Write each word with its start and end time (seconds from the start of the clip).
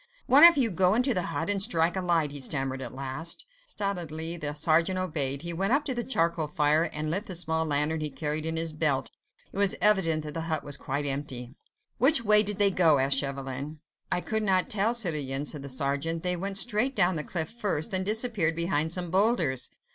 "One 0.25 0.43
of 0.43 0.57
you 0.57 0.71
go 0.71 0.95
into 0.95 1.13
the 1.13 1.21
hut 1.29 1.47
and 1.47 1.61
strike 1.61 1.95
a 1.95 2.01
light," 2.01 2.31
he 2.31 2.39
stammered 2.39 2.81
at 2.81 2.91
last. 2.95 3.45
Stolidly 3.67 4.35
the 4.35 4.55
sergeant 4.55 4.97
obeyed: 4.97 5.43
he 5.43 5.53
went 5.53 5.73
up 5.73 5.85
to 5.85 5.93
the 5.93 6.03
charcoal 6.03 6.47
fire 6.47 6.85
and 6.85 7.11
lit 7.11 7.27
the 7.27 7.35
small 7.35 7.65
lantern 7.65 7.99
he 8.01 8.09
carried 8.09 8.43
in 8.47 8.57
his 8.57 8.73
belt; 8.73 9.11
it 9.53 9.59
was 9.59 9.75
evident 9.79 10.23
that 10.23 10.33
the 10.33 10.41
hut 10.49 10.63
was 10.63 10.75
quite 10.75 11.05
empty. 11.05 11.53
"Which 11.99 12.25
way 12.25 12.41
did 12.41 12.57
they 12.57 12.71
go?" 12.71 12.97
asked 12.97 13.19
Chauvelin. 13.19 13.77
"I 14.11 14.21
could 14.21 14.41
not 14.41 14.71
tell, 14.71 14.95
citoyen," 14.95 15.45
said 15.45 15.61
the 15.61 15.69
sergeant; 15.69 16.23
"they 16.23 16.35
went 16.35 16.57
straight 16.57 16.95
down 16.95 17.15
the 17.15 17.23
cliff 17.23 17.51
first, 17.51 17.91
then 17.91 18.03
disappeared 18.03 18.55
behind 18.55 18.91
some 18.91 19.11
boulders." 19.11 19.69